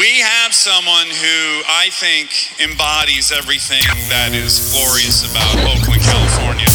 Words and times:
We 0.00 0.20
have 0.24 0.54
someone 0.54 1.12
who 1.12 1.60
I 1.68 1.90
think 1.92 2.32
embodies 2.56 3.30
everything 3.36 3.84
that 4.08 4.32
is 4.32 4.72
glorious 4.72 5.28
about 5.28 5.52
Oakland, 5.60 6.00
California. 6.00 6.72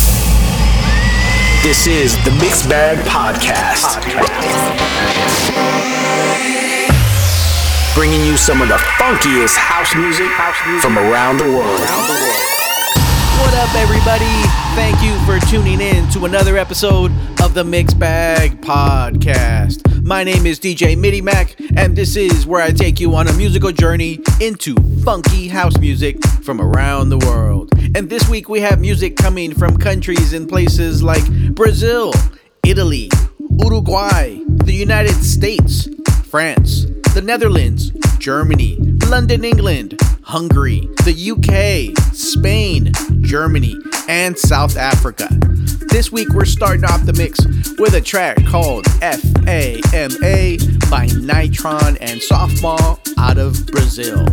This 1.66 1.90
is 1.90 2.14
the 2.22 2.30
Mixed 2.38 2.70
Bag 2.70 3.02
Podcast. 3.10 3.98
Bringing 7.98 8.22
you 8.30 8.38
some 8.38 8.62
of 8.62 8.70
the 8.70 8.78
funkiest 9.02 9.58
house 9.58 9.90
music 9.98 10.30
from 10.78 11.00
around 11.00 11.42
the 11.42 11.50
world. 11.50 11.82
What 13.42 13.58
up, 13.58 13.74
everybody? 13.74 14.65
Thank 14.76 15.02
you 15.02 15.18
for 15.26 15.40
tuning 15.48 15.80
in 15.80 16.10
to 16.10 16.26
another 16.26 16.58
episode 16.58 17.10
of 17.42 17.54
the 17.54 17.64
Mixed 17.64 17.98
Bag 17.98 18.60
Podcast. 18.60 20.04
My 20.04 20.26
name 20.26 20.46
is 20.46 20.60
DJ 20.60 20.98
MIDIMACK, 20.98 21.78
and 21.78 21.96
this 21.96 22.18
is 22.18 22.46
where 22.46 22.62
I 22.62 22.72
take 22.72 23.00
you 23.00 23.16
on 23.16 23.30
a 23.30 23.34
musical 23.38 23.72
journey 23.72 24.20
into 24.42 24.76
funky 25.02 25.48
house 25.48 25.78
music 25.78 26.22
from 26.44 26.60
around 26.60 27.08
the 27.08 27.20
world. 27.20 27.72
And 27.96 28.10
this 28.10 28.28
week 28.28 28.50
we 28.50 28.60
have 28.60 28.82
music 28.82 29.16
coming 29.16 29.54
from 29.54 29.78
countries 29.78 30.34
in 30.34 30.46
places 30.46 31.02
like 31.02 31.24
Brazil, 31.56 32.14
Italy, 32.68 33.10
Uruguay, 33.64 34.40
the 34.66 34.74
United 34.74 35.24
States, 35.24 35.88
France, 36.26 36.86
the 37.14 37.22
Netherlands, 37.24 37.92
Germany, 38.20 38.76
London, 39.08 39.46
England, 39.46 39.98
Hungary, 40.26 40.90
the 41.04 41.14
UK, 41.32 41.96
Spain, 42.14 42.92
Germany, 43.22 43.76
and 44.08 44.38
South 44.38 44.76
Africa. 44.76 45.30
This 45.90 46.12
week 46.12 46.30
we're 46.30 46.46
starting 46.46 46.84
off 46.84 47.06
the 47.06 47.14
mix 47.14 47.40
with 47.78 47.94
a 47.94 48.02
track 48.02 48.44
called 48.48 48.86
FAMA 48.86 50.58
by 50.90 51.06
Nytron 51.08 51.98
and 52.02 52.20
Softmal 52.22 53.00
out 53.20 53.38
of 53.38 53.68
Brazil. 53.68 54.26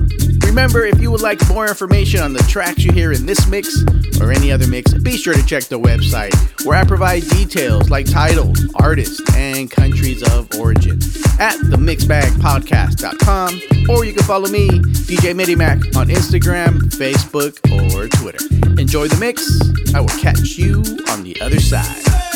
Remember, 0.46 0.82
if 0.84 0.98
you 0.98 1.10
would 1.10 1.20
like 1.20 1.46
more 1.48 1.68
information 1.68 2.20
on 2.20 2.32
the 2.32 2.42
tracks 2.48 2.82
you 2.84 2.92
hear 2.92 3.12
in 3.12 3.26
this 3.26 3.46
mix 3.46 3.84
or 4.20 4.32
any 4.32 4.50
other 4.50 4.66
mix, 4.66 4.94
be 4.94 5.18
sure 5.18 5.34
to 5.34 5.44
check 5.44 5.64
the 5.64 5.78
website 5.78 6.32
where 6.64 6.78
I 6.78 6.84
provide 6.84 7.28
details 7.28 7.90
like 7.90 8.10
titles, 8.10 8.66
artists, 8.76 9.20
and 9.34 9.70
countries 9.70 10.22
of 10.22 10.48
origin 10.58 10.94
at 11.38 11.58
themixbagpodcast.com 11.58 13.60
or 13.88 14.04
you 14.04 14.12
can 14.12 14.24
follow 14.24 14.48
me, 14.48 14.68
DJ 14.68 15.34
MIDIMACK, 15.34 15.81
on 15.96 16.08
Instagram, 16.08 16.80
Facebook, 16.96 17.58
or 17.94 18.08
Twitter. 18.08 18.44
Enjoy 18.80 19.08
the 19.08 19.16
mix. 19.16 19.60
I 19.94 20.00
will 20.00 20.08
catch 20.08 20.58
you 20.58 20.78
on 21.10 21.22
the 21.22 21.36
other 21.40 21.60
side. 21.60 22.31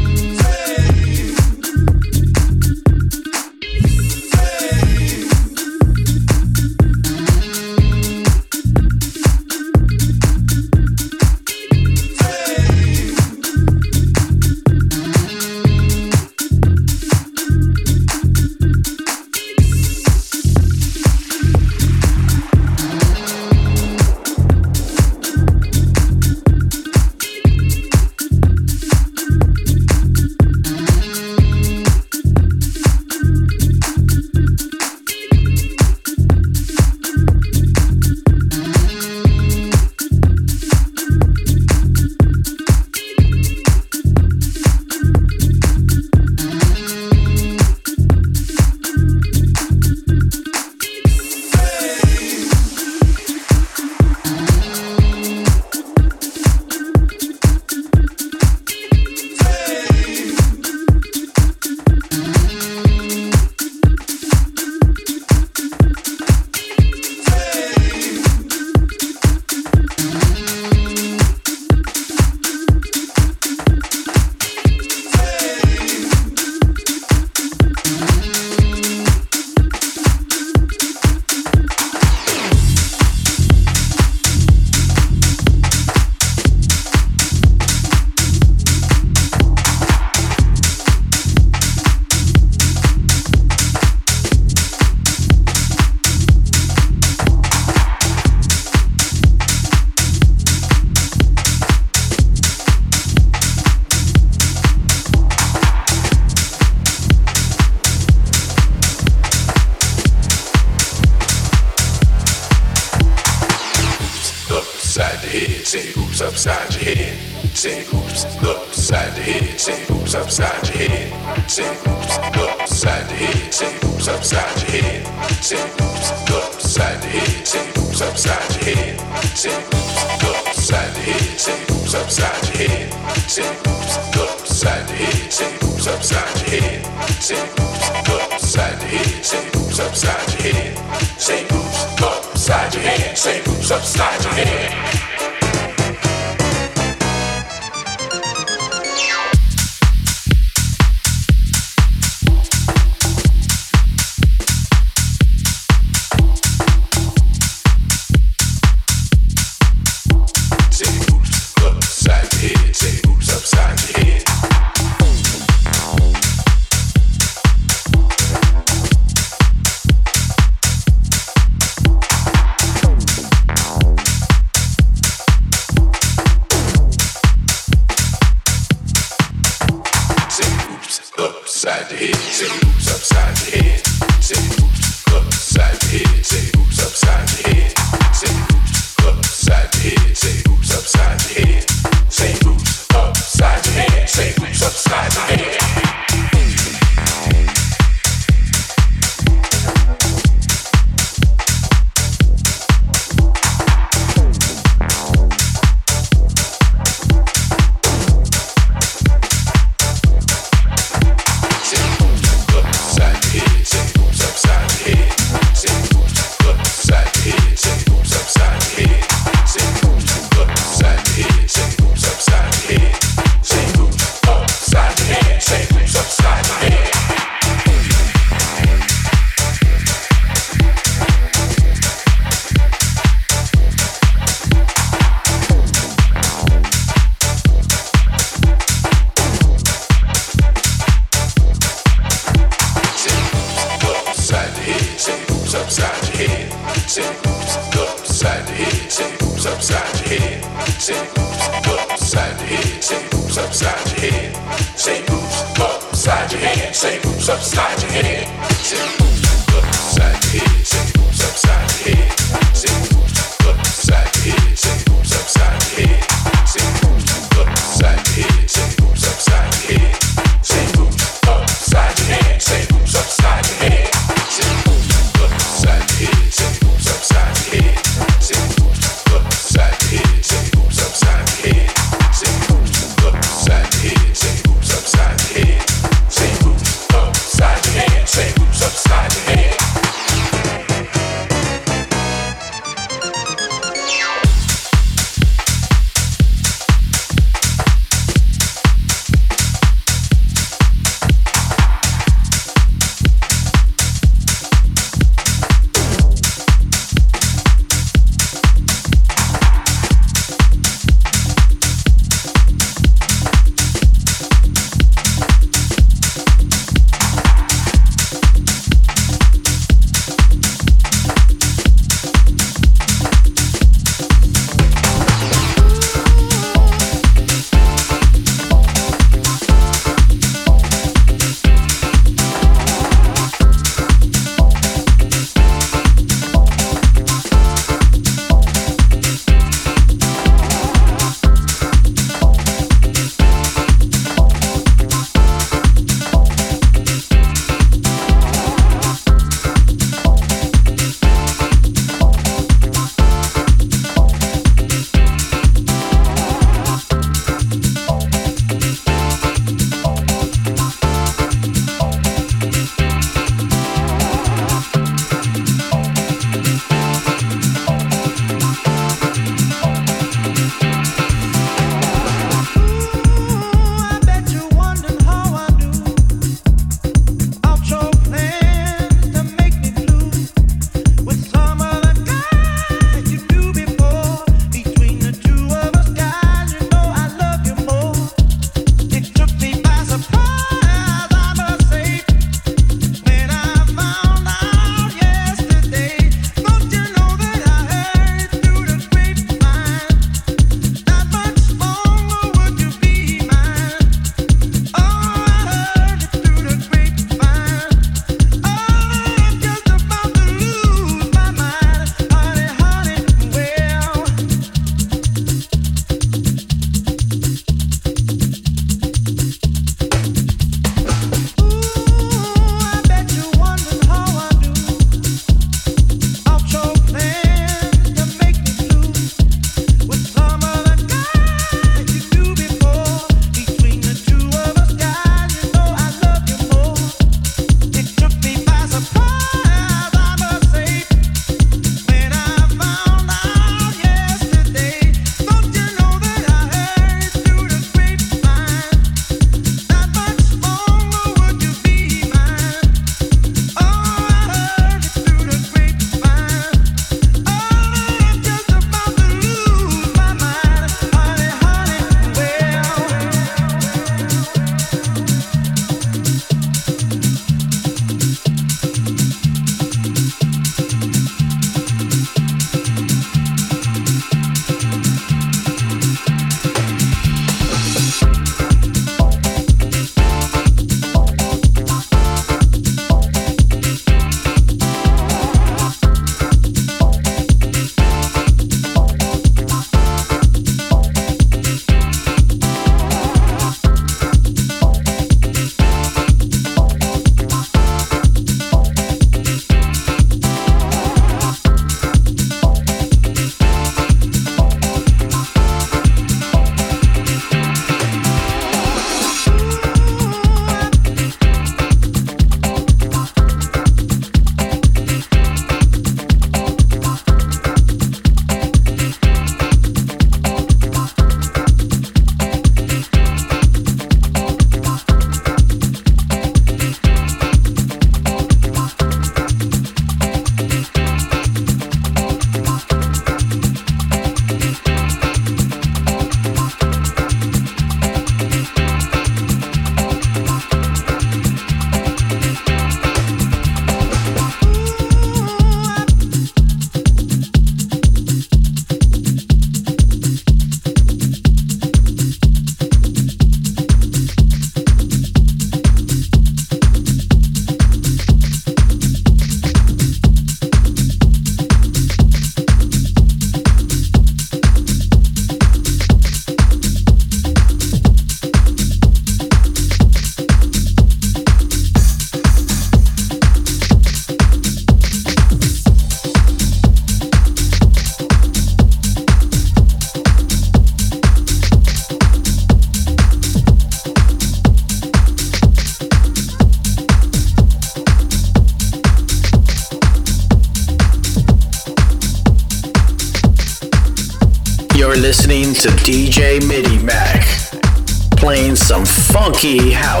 Funky 599.31 599.71
house 599.71 600.00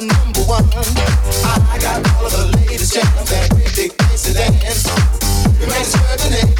the. 0.00 0.08
I 1.44 1.78
got 1.78 2.00
all 2.16 2.24
of 2.24 2.32
the 2.32 2.56
latest 2.56 2.94
jams 2.94 3.30
that 3.30 3.50
break 3.50 3.76
big 3.76 3.92
things 3.92 4.32
dance. 4.32 4.88
You 5.60 5.66
might 5.66 6.51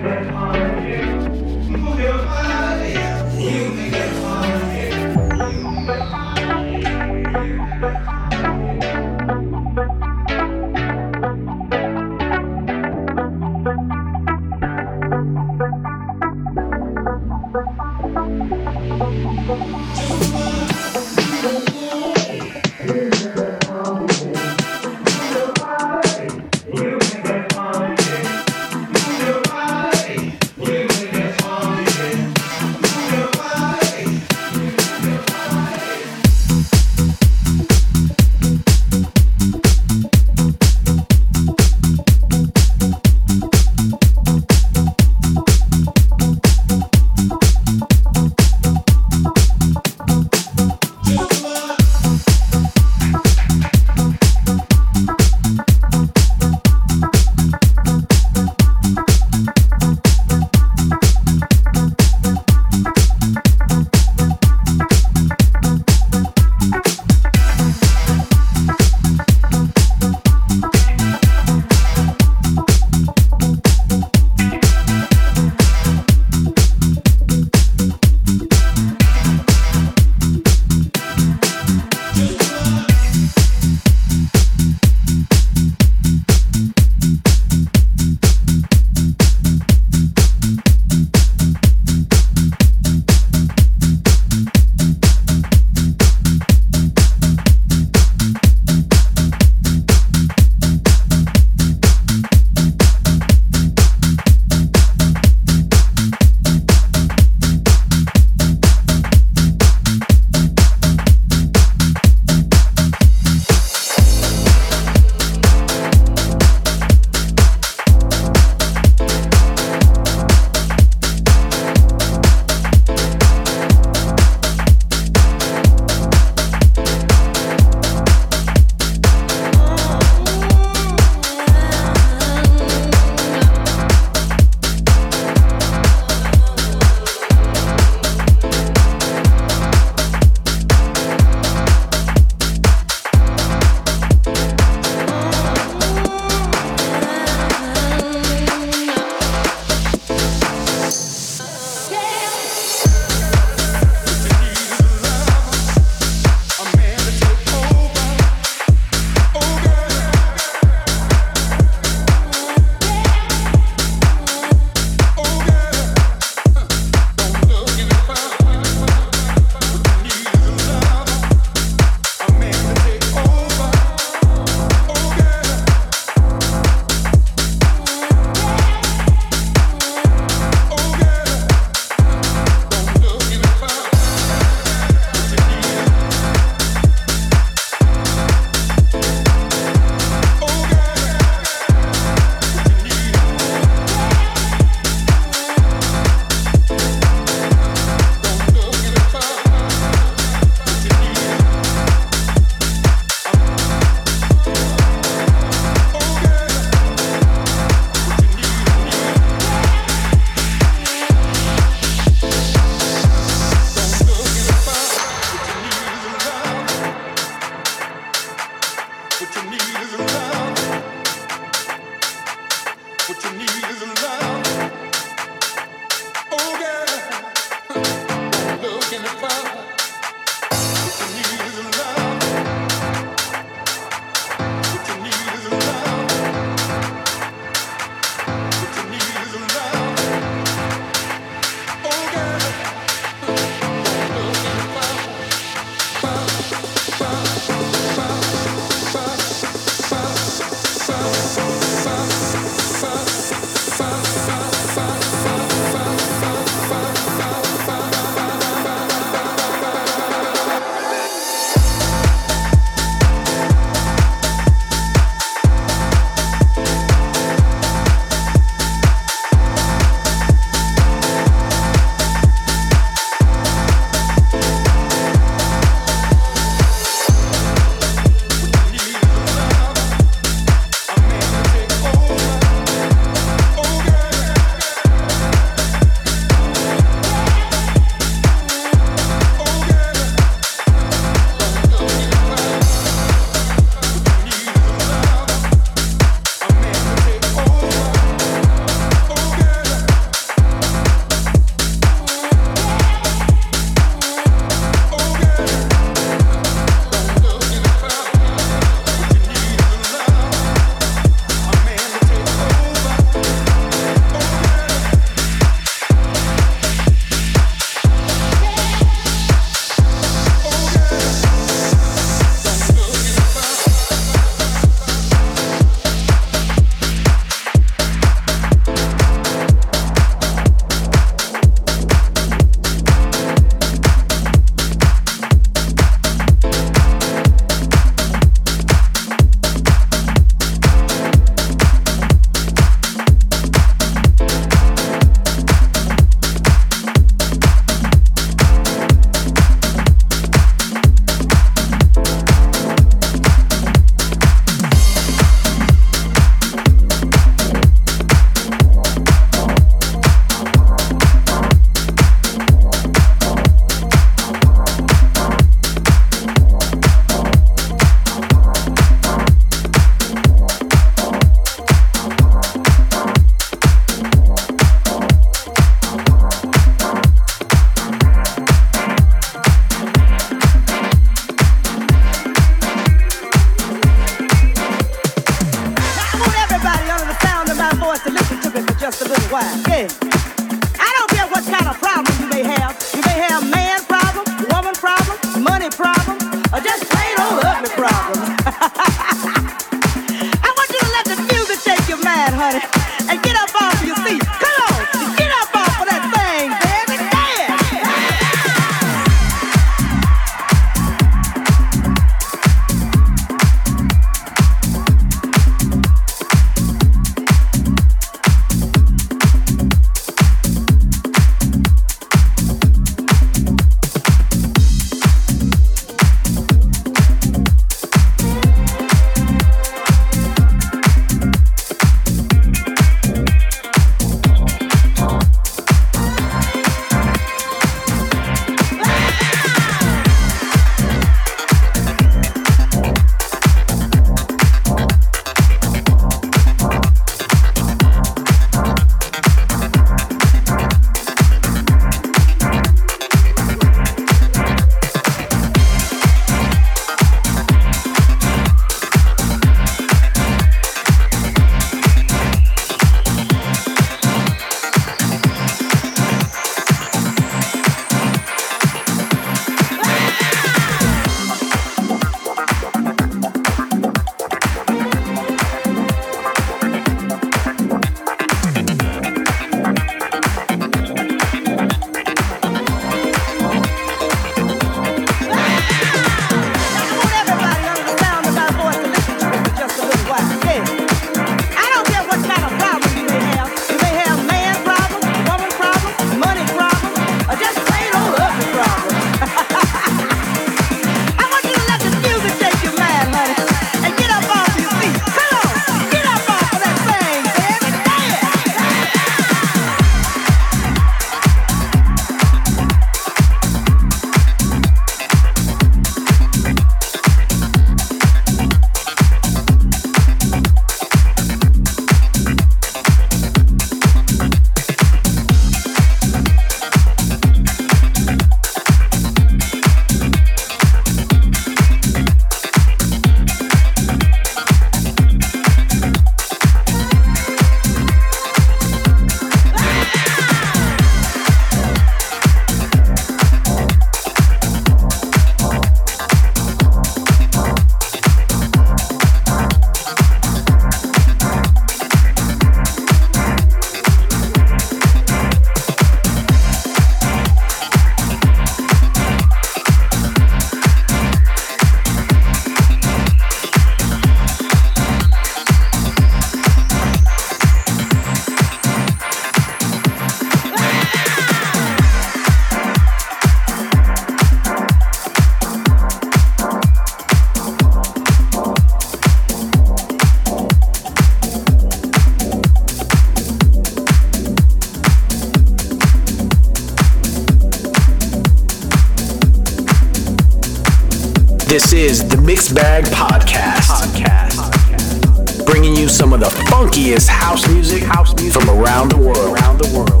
Bag 592.53 592.83
Podcast. 592.85 593.69
Podcast. 593.69 595.45
Bringing 595.45 595.73
you 595.75 595.87
some 595.87 596.11
of 596.11 596.19
the 596.19 596.25
funkiest 596.25 597.07
house 597.07 597.47
music, 597.47 597.81
house 597.83 598.13
music 598.15 598.41
from 598.41 598.49
around 598.49 598.89
the 598.89 598.97
world. 598.97 599.37
Around 599.37 599.59
the 599.59 599.77
world. 599.77 600.00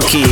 Funky 0.00 0.25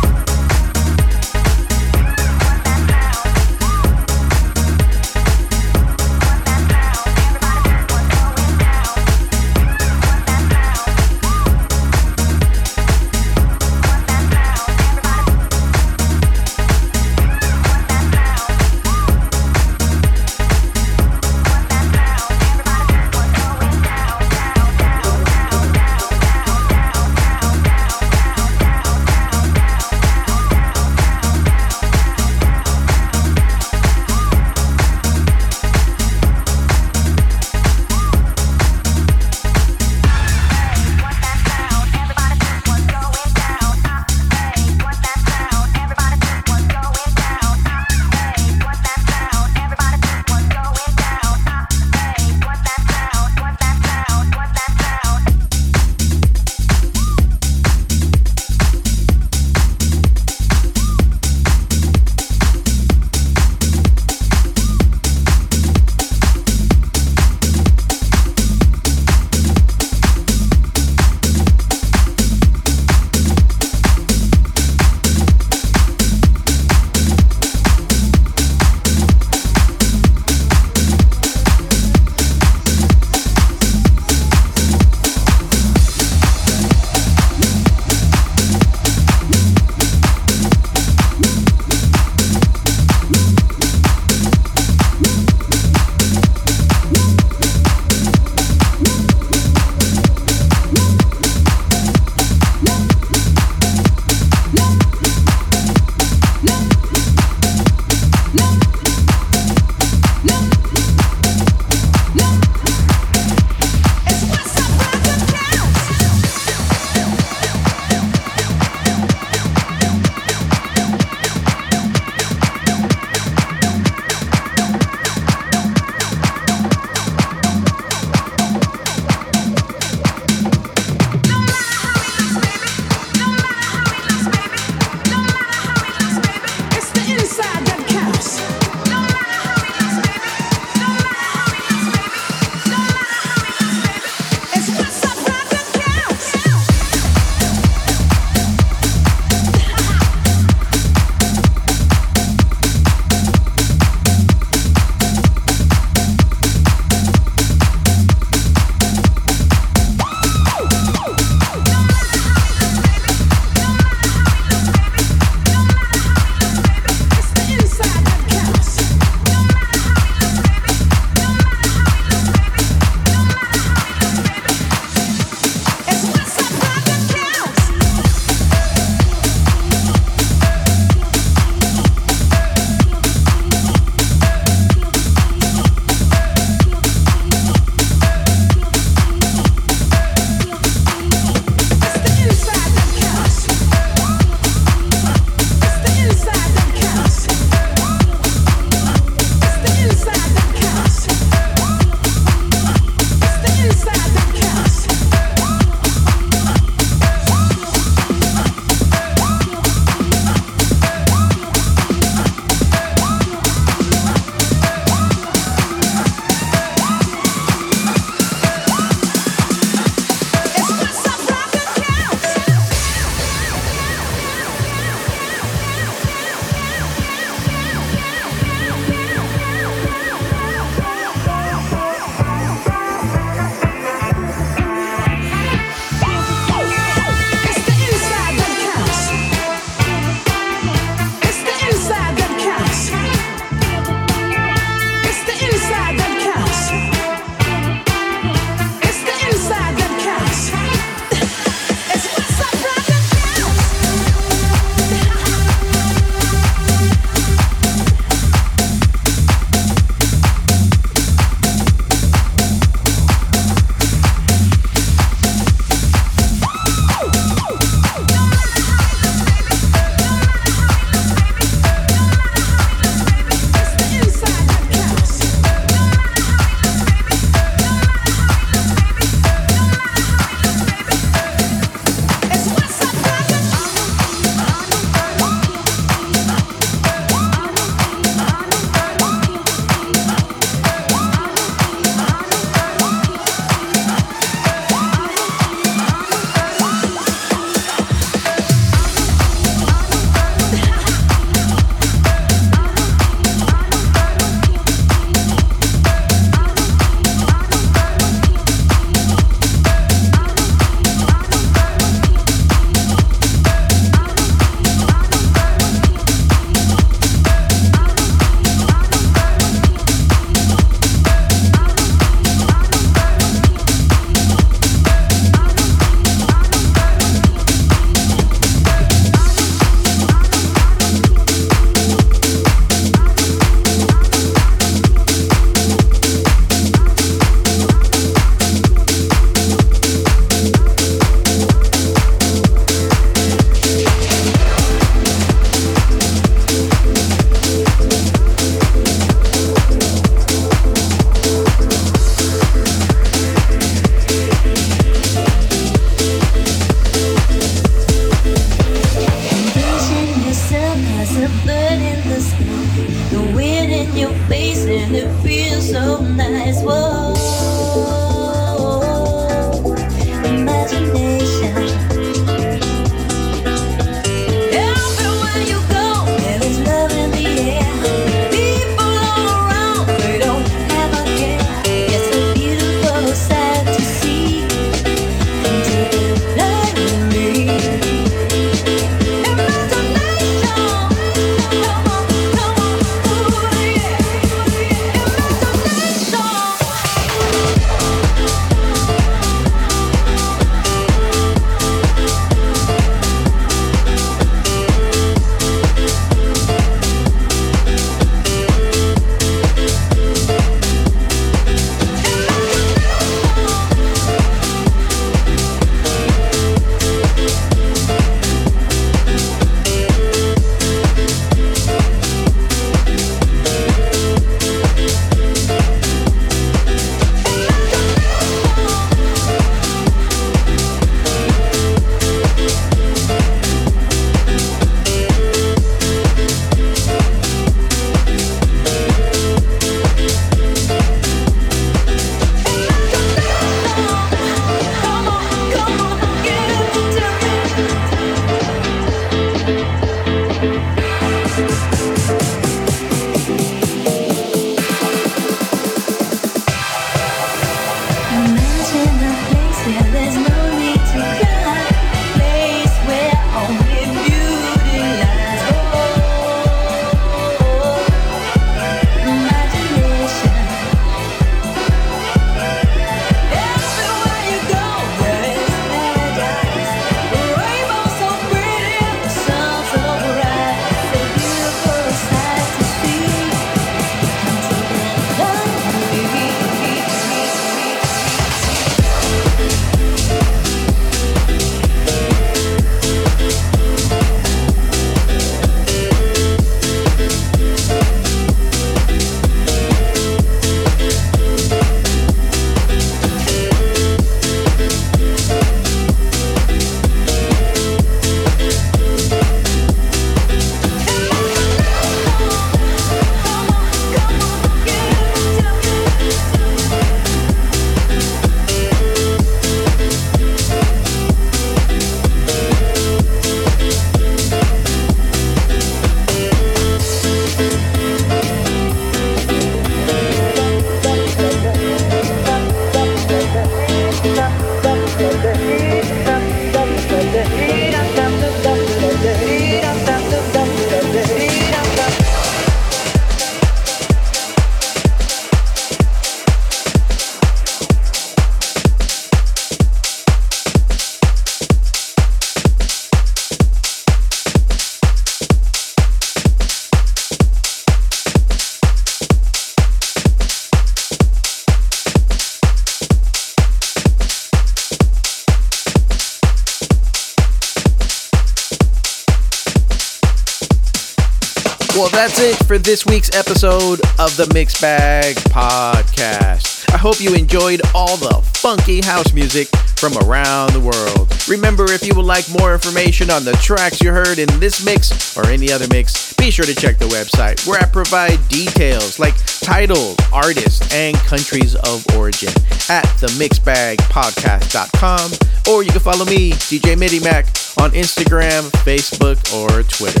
this 572.64 572.84
week's 572.86 573.14
episode 573.14 573.80
of 573.98 574.16
the 574.16 574.26
Mixed 574.32 574.62
Bag 574.62 575.16
Podcast. 575.16 576.64
I 576.72 576.78
hope 576.78 576.98
you 576.98 577.14
enjoyed 577.14 577.60
all 577.74 577.98
the 577.98 578.22
funky 578.38 578.80
house 578.80 579.12
music 579.12 579.48
from 579.76 579.92
around 579.98 580.54
the 580.54 580.60
world. 580.60 581.12
Remember, 581.28 581.70
if 581.70 581.86
you 581.86 581.94
would 581.94 582.06
like 582.06 582.24
more 582.30 582.54
information 582.54 583.10
on 583.10 583.24
the 583.24 583.34
tracks 583.34 583.82
you 583.82 583.92
heard 583.92 584.18
in 584.18 584.40
this 584.40 584.64
mix 584.64 585.14
or 585.16 585.26
any 585.26 585.52
other 585.52 585.68
mix, 585.68 586.14
be 586.14 586.30
sure 586.30 586.46
to 586.46 586.54
check 586.54 586.78
the 586.78 586.86
website 586.86 587.46
where 587.46 587.60
I 587.60 587.66
provide 587.66 588.26
details 588.28 588.98
like 588.98 589.14
titles, 589.40 589.98
artists, 590.10 590.72
and 590.72 590.96
countries 590.96 591.54
of 591.54 591.84
origin 591.94 592.32
at 592.70 592.86
themixbagpodcast.com 592.96 595.10
or 595.52 595.62
you 595.62 595.70
can 595.70 595.80
follow 595.80 596.06
me, 596.06 596.32
DJ 596.32 596.76
MIDIMACK, 596.76 597.58
on 597.62 597.72
Instagram, 597.72 598.50
Facebook, 598.64 599.20
or 599.34 599.62
Twitter. 599.64 600.00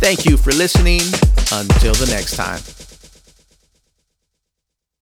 Thank 0.00 0.24
you 0.24 0.38
for 0.38 0.50
listening. 0.52 1.02
Until 1.52 1.92
the 1.94 2.06
next 2.10 2.36
time. 2.36 2.79